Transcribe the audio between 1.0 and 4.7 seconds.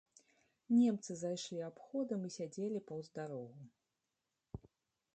зайшлі абходам і сядзелі паўз дарогу.